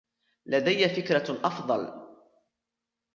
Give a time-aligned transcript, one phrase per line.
[0.45, 2.07] لديَ فكرة أفضل.